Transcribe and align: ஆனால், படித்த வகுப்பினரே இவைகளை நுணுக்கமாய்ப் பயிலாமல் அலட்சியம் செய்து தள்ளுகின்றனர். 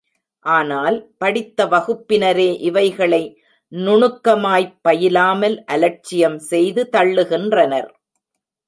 ஆனால், 0.45 0.95
படித்த 1.17 1.65
வகுப்பினரே 1.65 2.59
இவைகளை 2.61 3.21
நுணுக்கமாய்ப் 3.71 4.75
பயிலாமல் 4.89 5.57
அலட்சியம் 5.67 6.39
செய்து 6.51 6.89
தள்ளுகின்றனர். 6.91 7.89